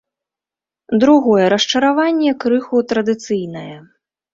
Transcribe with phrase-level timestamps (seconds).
[1.03, 3.75] Другое расчараванне крыху традыцыйнае.